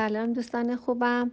سلام 0.00 0.32
دوستان 0.32 0.76
خوبم. 0.76 1.30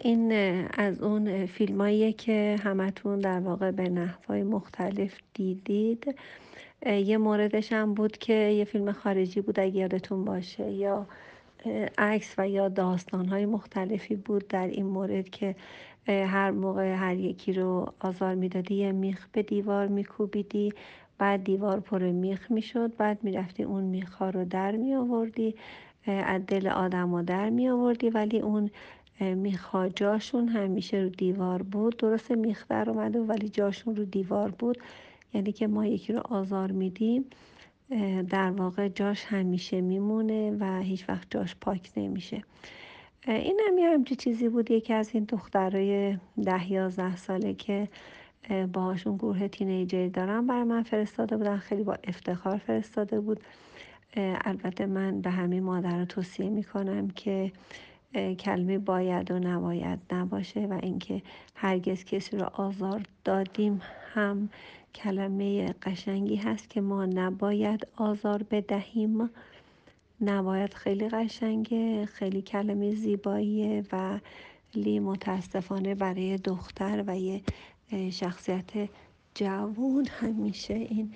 این 0.00 0.32
از 0.78 1.02
اون 1.02 1.46
فیلماییه 1.46 2.12
که 2.12 2.56
همتون 2.62 3.18
در 3.18 3.40
واقع 3.40 3.70
به 3.70 3.88
نحوهای 3.88 4.42
مختلف 4.42 5.18
دیدید. 5.34 6.16
یه 6.86 7.18
موردش 7.18 7.72
هم 7.72 7.94
بود 7.94 8.18
که 8.18 8.32
یه 8.32 8.64
فیلم 8.64 8.92
خارجی 8.92 9.40
بود 9.40 9.60
اگه 9.60 9.76
یادتون 9.76 10.24
باشه. 10.24 10.70
یا 10.70 11.06
عکس 11.98 12.34
و 12.38 12.48
یا 12.48 12.68
داستانهای 12.68 13.46
مختلفی 13.46 14.16
بود 14.16 14.48
در 14.48 14.66
این 14.66 14.86
مورد 14.86 15.28
که 15.28 15.56
هر 16.06 16.50
موقع 16.50 16.94
هر 16.94 17.16
یکی 17.16 17.52
رو 17.52 17.92
آزار 18.00 18.34
می‌دادی 18.34 18.74
یه 18.74 18.92
میخ 18.92 19.26
به 19.32 19.42
دیوار 19.42 19.86
میکوبیدی 19.86 20.72
بعد 21.18 21.44
دیوار 21.44 21.80
پر 21.80 22.02
میخ 22.02 22.50
می‌شد 22.50 22.96
بعد 22.96 23.24
می‌رفتی 23.24 23.62
اون 23.62 23.84
میخها 23.84 24.30
رو 24.30 24.44
در 24.44 24.72
می 24.76 24.94
آوردی 24.94 25.54
از 26.06 26.46
دل 26.46 26.68
آدم 26.68 27.22
در 27.22 27.50
می 27.50 27.68
آوردی 27.68 28.10
ولی 28.10 28.40
اون 28.40 28.70
میخا 29.20 29.88
جاشون 29.88 30.48
همیشه 30.48 30.96
رو 30.96 31.08
دیوار 31.08 31.62
بود. 31.62 31.96
درست 31.96 32.30
میخ 32.30 32.68
در 32.68 32.90
اومده 32.90 33.20
ولی 33.20 33.48
جاشون 33.48 33.96
رو 33.96 34.04
دیوار 34.04 34.50
بود. 34.50 34.78
یعنی 35.34 35.52
که 35.52 35.66
ما 35.66 35.86
یکی 35.86 36.12
رو 36.12 36.20
آزار 36.24 36.72
میدیم. 36.72 37.24
در 38.30 38.50
واقع 38.50 38.88
جاش 38.88 39.24
همیشه 39.24 39.80
میمونه 39.80 40.56
و 40.60 40.80
هیچ 40.80 41.08
وقت 41.08 41.26
جاش 41.30 41.56
پاک 41.60 41.90
نمیشه. 41.96 42.42
این 43.26 43.60
هم 43.68 43.78
یه 43.78 43.88
همچی 43.88 44.16
چیزی 44.16 44.48
بود. 44.48 44.70
یکی 44.70 44.92
از 44.92 45.10
این 45.14 45.24
دخترای 45.24 46.18
ده 46.44 46.72
یازده 46.72 47.16
ساله 47.16 47.54
که 47.54 47.88
باهاشون 48.72 49.16
گروه 49.16 49.48
تینیجر 49.48 50.08
دارم 50.08 50.46
بر 50.46 50.64
من 50.64 50.82
فرستاده 50.82 51.36
بودن. 51.36 51.56
خیلی 51.56 51.82
با 51.82 51.96
افتخار 52.04 52.56
فرستاده 52.56 53.20
بود. 53.20 53.40
البته 54.16 54.86
من 54.86 55.20
به 55.20 55.30
همه 55.30 55.60
مادر 55.60 56.04
توصیه 56.04 56.50
می‌کنم 56.50 57.08
که 57.08 57.52
کلمه 58.38 58.78
باید 58.78 59.30
و 59.30 59.38
نباید 59.38 59.98
نباشه 60.12 60.60
و 60.60 60.78
اینکه 60.82 61.22
هرگز 61.54 62.04
کسی 62.04 62.36
رو 62.36 62.46
آزار 62.52 63.02
دادیم 63.24 63.80
هم 64.14 64.48
کلمه 64.94 65.72
قشنگی 65.82 66.36
هست 66.36 66.70
که 66.70 66.80
ما 66.80 67.06
نباید 67.06 67.86
آزار 67.96 68.42
بدهیم. 68.42 69.30
نباید 70.20 70.74
خیلی 70.74 71.08
قشنگه 71.08 72.06
خیلی 72.06 72.42
کلمه 72.42 72.94
زیباییه 72.94 73.84
و 73.92 74.18
لی 74.74 75.00
متاسفانه 75.00 75.94
برای 75.94 76.36
دختر 76.36 77.04
و 77.06 77.18
یه 77.18 77.40
شخصیت 78.10 78.70
جوون 79.34 80.06
همیشه 80.06 80.74
این 80.74 81.12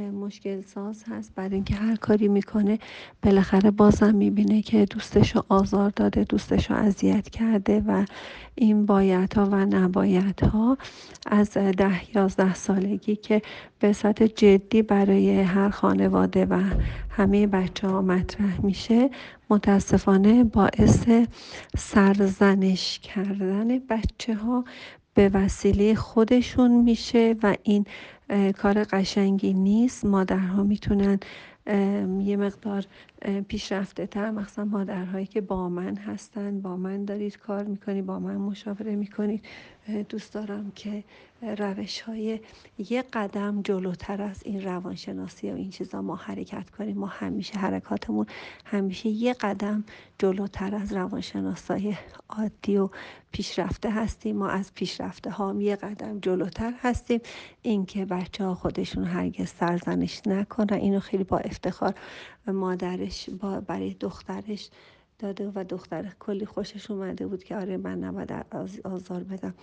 مشکل 0.00 0.62
ساز 0.62 1.04
هست 1.08 1.34
برای 1.34 1.54
اینکه 1.54 1.74
هر 1.74 1.96
کاری 1.96 2.28
می‌کنه 2.28 2.78
بالاخره 3.22 3.70
بازم 3.70 4.14
می‌بینه 4.14 4.62
که 4.62 4.84
دوستشو 4.84 5.42
آزار 5.48 5.90
داده 5.90 6.24
دوستشو 6.24 6.74
اذیت 6.74 7.28
کرده 7.30 7.82
و 7.86 8.04
این 8.54 8.86
بایدها 8.86 9.44
و 9.44 9.54
نبایدها 9.54 10.78
از 11.26 11.50
ده 11.50 12.16
یازده 12.16 12.54
سالگی 12.54 13.16
که 13.16 13.42
به 13.78 13.92
صورت 13.92 14.22
جدی 14.22 14.82
برای 14.82 15.40
هر 15.40 15.70
خانواده 15.70 16.46
و 16.46 16.62
همه 17.10 17.46
بچه 17.46 17.88
ها 17.88 18.02
مطرح 18.02 18.60
میشه 18.64 19.10
متاسفانه 19.50 20.44
باعث 20.44 21.08
سرزنش 21.76 22.98
کردن 22.98 23.78
بچه 23.78 24.34
ها 24.34 24.64
به 25.14 25.30
وسیله 25.34 25.94
خودشون 25.94 26.70
میشه 26.70 27.36
و 27.42 27.56
این 27.62 27.86
کار 28.58 28.84
قشنگی 28.84 29.52
نیست. 29.52 30.04
مادرها 30.04 30.62
می‌تونن 30.62 31.20
یه 31.66 32.36
مقدار 32.36 32.84
پیشرفته 33.48 34.06
تر 34.06 34.30
مخصوصا 34.30 34.64
مادرهایی 34.64 35.26
که 35.26 35.40
با 35.40 35.68
من 35.68 35.96
هستن 35.96 36.60
با 36.60 36.76
من 36.76 37.04
دارید 37.04 37.38
کار 37.38 37.64
می‌کنید 37.64 38.06
با 38.06 38.18
من 38.18 38.36
مشاوره 38.36 38.96
می‌کنید. 38.96 39.44
دوست 40.08 40.34
دارم 40.34 40.72
که 40.74 41.04
روش 41.42 42.00
های 42.00 42.40
یه 42.78 43.02
قدم 43.12 43.62
جلوتر 43.62 44.22
از 44.22 44.42
این 44.44 44.64
روانشناسی 44.64 45.50
و 45.50 45.54
این 45.54 45.70
چیزا 45.70 46.02
ما 46.02 46.16
حرکت 46.16 46.70
کنیم. 46.70 46.98
ما 46.98 47.06
همیشه 47.06 47.58
حرکاتمون 47.58 48.26
همیشه 48.64 49.08
یه 49.08 49.32
قدم 49.32 49.84
جلوتر 50.18 50.74
از 50.74 50.92
روانشناسای 50.92 51.94
عادی 52.28 52.76
و 52.76 52.88
پیشرفته 53.32 53.90
هستیم. 53.90 54.36
ما 54.36 54.48
از 54.48 54.74
پیشرفته 54.74 55.30
ها 55.30 55.54
یه 55.58 55.76
قدم 55.76 56.20
جلوتر 56.20 56.72
هستیم. 56.82 57.20
اینکه 57.62 58.04
بچه 58.04 58.44
ها 58.44 58.54
خودشون 58.54 59.04
هرگز 59.04 59.48
سرزنش 59.48 60.20
نکنن. 60.26 60.78
اینو 60.78 61.00
خیلی 61.00 61.24
با 61.24 61.38
افتخار 61.54 61.94
مادرش 62.46 63.30
با 63.30 63.60
برای 63.60 63.94
دخترش 63.94 64.70
داده 65.18 65.52
و 65.54 65.64
دختر 65.64 66.12
کلی 66.20 66.46
خوشش 66.46 66.90
اومده 66.90 67.26
بود 67.26 67.44
که 67.44 67.56
آره 67.56 67.76
من 67.76 67.98
نباید 67.98 68.32
آزار 68.84 69.24
بدم. 69.24 69.54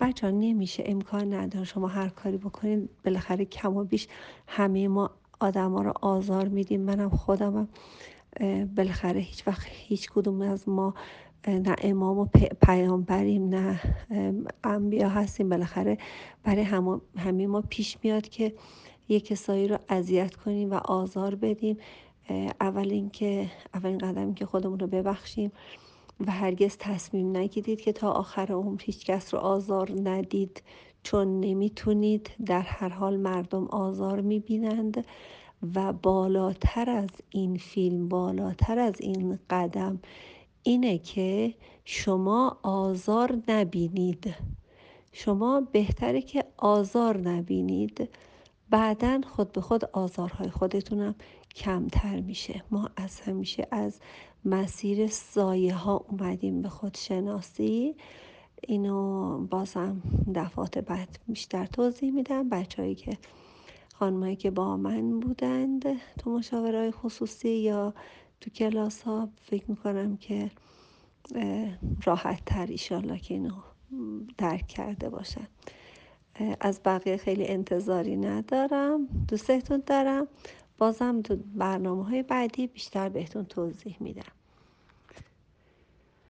بچه 0.00 0.26
ها 0.26 0.32
نمیشه 0.32 0.82
امکان 0.86 1.34
نداره 1.34 1.64
شما 1.64 1.88
هر 1.88 2.08
کاری 2.08 2.36
بکنید 2.36 2.90
بالاخره 3.04 3.44
کم 3.44 3.76
و 3.76 3.84
بیش 3.84 4.08
همه 4.46 4.88
ما 4.88 5.10
آدم 5.40 5.72
ها 5.72 5.82
رو 5.82 5.92
آزار 6.00 6.48
میدیم. 6.48 6.80
منم 6.80 7.08
خودمم. 7.08 7.68
بالاخره 8.76 9.20
هیچ 9.20 9.46
وقت 9.46 9.66
هیچ 9.70 10.10
کدوم 10.10 10.40
از 10.42 10.68
ما 10.68 10.94
نه 11.48 11.76
امام 11.82 12.18
و 12.18 12.26
پیامبریم 12.62 13.48
نه 13.48 13.80
انبیا 14.64 15.08
هستیم. 15.08 15.48
بالاخره 15.48 15.98
برای 16.44 16.62
همه 17.16 17.46
ما 17.46 17.60
پیش 17.60 17.98
میاد 18.02 18.28
که 18.28 18.54
یک 19.08 19.26
کسایی 19.26 19.68
رو 19.68 19.78
اذیت 19.88 20.36
کنیم 20.36 20.70
و 20.70 20.74
آزار 20.74 21.34
بدیم. 21.34 21.76
اول 22.60 22.90
اینکه 22.90 23.50
اولین 23.74 23.98
قدم 23.98 24.34
که 24.34 24.46
خودمون 24.46 24.78
رو 24.78 24.86
ببخشیم 24.86 25.52
و 26.26 26.30
هرگز 26.30 26.76
تصمیم 26.78 27.36
نگیرید 27.36 27.80
که 27.80 27.92
تا 27.92 28.10
آخر 28.10 28.52
عمر 28.52 28.82
هیچ 28.82 29.04
کس 29.04 29.34
رو 29.34 29.40
آزار 29.40 29.92
ندید 30.04 30.62
چون 31.02 31.40
نمی‌تونید. 31.40 32.30
در 32.46 32.60
هر 32.60 32.88
حال 32.88 33.16
مردم 33.16 33.64
آزار 33.66 34.20
می‌بینند 34.20 35.04
و 35.74 35.92
بالاتر 35.92 36.90
از 36.90 37.10
این 37.30 37.56
فیلم 37.56 38.08
بالاتر 38.08 38.78
از 38.78 38.94
این 39.00 39.38
قدم 39.50 39.98
اینه 40.62 40.98
که 40.98 41.54
شما 41.84 42.58
آزار 42.62 43.42
نبینید. 43.48 44.34
شما 45.12 45.62
بهتره 45.72 46.22
که 46.22 46.44
آزار 46.56 47.18
نبینید. 47.18 48.08
بعدا 48.70 49.20
خود 49.26 49.52
به 49.52 49.60
خود 49.60 49.84
آزارهای 49.84 50.50
خودتونم 50.50 51.14
کمتر 51.54 52.20
میشه. 52.20 52.64
ما 52.70 52.90
از 52.96 53.20
همیشه 53.20 53.66
از 53.70 54.00
مسیر 54.44 55.06
سایه 55.06 55.74
ها 55.74 56.04
اومدیم 56.08 56.62
به 56.62 56.68
خودشناسی. 56.68 57.96
اینو 58.62 59.38
بازم 59.46 60.02
دفعات 60.34 60.78
بعد 60.78 61.18
بیشتر 61.28 61.66
توضیح 61.66 62.12
میدم. 62.12 62.48
بچههایی 62.48 62.94
که 62.94 63.18
خانمایی 63.94 64.36
که 64.36 64.50
با 64.50 64.76
من 64.76 65.20
بودند 65.20 65.84
تو 66.18 66.30
مشاوره 66.30 66.90
خصوصی 66.90 67.50
یا 67.50 67.94
تو 68.40 68.50
کلاس 68.50 69.02
ها 69.02 69.28
فکر 69.42 69.64
می‌کنم 69.70 70.16
که 70.16 70.50
راحت 72.04 72.44
تر 72.46 72.66
ایشالله 72.66 73.18
که 73.18 73.34
اینو 73.34 73.54
درک 74.38 74.66
کرده 74.66 75.08
باشن. 75.08 75.46
از 76.60 76.80
بقیه 76.84 77.16
خیلی 77.16 77.48
انتظاری 77.48 78.16
ندارم. 78.16 79.06
دوستتون 79.28 79.82
دارم. 79.86 80.28
بازم 80.78 81.22
تو 81.22 81.36
برنامه 81.36 82.04
های 82.04 82.22
بعدی 82.22 82.66
بیشتر 82.66 83.08
بهتون 83.08 83.44
توضیح 83.44 83.96
میدم. 84.00 84.37